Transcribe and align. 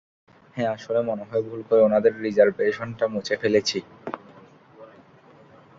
হ্যাঁ, 0.55 0.71
আসলে, 0.73 0.99
মনে 1.01 1.23
হয় 1.23 1.41
ভুল 1.41 1.61
করে 1.61 1.81
ওনাদের 1.81 2.13
রিজার্ভেশনটা 2.21 3.05
মুছে 3.07 3.35
ফেলেছি। 3.37 3.79